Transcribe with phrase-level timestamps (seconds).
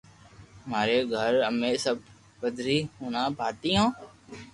[0.71, 1.97] ماري گھر امي سب
[2.39, 3.87] پندھري ھڻا ڀاتي ھين